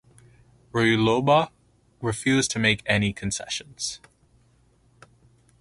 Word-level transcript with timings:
Ruyloba 0.73 1.51
refused 2.01 2.49
to 2.49 2.57
make 2.59 2.81
any 2.87 3.13
concessions. 3.13 3.99